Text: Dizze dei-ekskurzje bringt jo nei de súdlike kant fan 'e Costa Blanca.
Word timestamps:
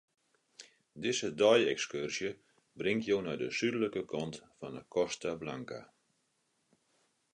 Dizze 1.05 1.27
dei-ekskurzje 1.41 2.31
bringt 2.83 3.09
jo 3.11 3.19
nei 3.27 3.37
de 3.43 3.49
súdlike 3.59 4.01
kant 4.15 4.35
fan 4.57 4.75
'e 4.81 4.83
Costa 4.97 5.31
Blanca. 5.43 5.79